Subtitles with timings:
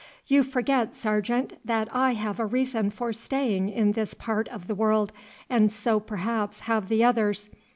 [0.25, 4.73] "You forget, Sergeant, that I have a reason for staying in this part of the
[4.73, 5.11] world,
[5.47, 7.51] and so perhaps have the others.